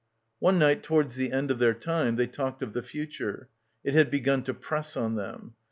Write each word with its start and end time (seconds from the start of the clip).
One 0.39 0.57
night 0.57 0.81
towards 0.81 1.13
the 1.15 1.31
end 1.31 1.51
of 1.51 1.59
their 1.59 1.75
time 1.75 2.15
they 2.15 2.25
talked 2.25 2.63
of 2.63 2.73
the 2.73 2.81
future. 2.81 3.49
It 3.83 3.93
had 3.93 4.09
begun 4.09 4.41
to 4.45 4.53
press 4.55 4.97
on 4.97 5.13
them. 5.13 5.53